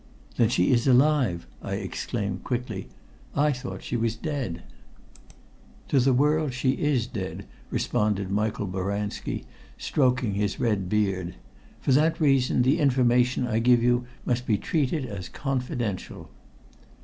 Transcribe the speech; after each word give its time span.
"Then 0.35 0.49
she 0.49 0.71
is 0.71 0.87
alive!" 0.87 1.45
I 1.61 1.73
exclaimed 1.75 2.43
quickly. 2.43 2.89
"I 3.35 3.51
thought 3.51 3.83
she 3.83 3.95
was 3.95 4.15
dead." 4.15 4.63
"To 5.89 5.99
the 5.99 6.11
world 6.11 6.55
she 6.55 6.71
is 6.71 7.05
dead," 7.05 7.45
responded 7.69 8.31
Michael 8.31 8.65
Boranski, 8.65 9.45
stroking 9.77 10.33
his 10.33 10.59
red 10.59 10.89
beard. 10.89 11.35
"For 11.81 11.91
that 11.91 12.19
reason 12.19 12.63
the 12.63 12.79
information 12.79 13.45
I 13.45 13.59
give 13.59 13.83
you 13.83 14.07
must 14.25 14.47
be 14.47 14.57
treated 14.57 15.05
as 15.05 15.29
confidential." 15.29 16.31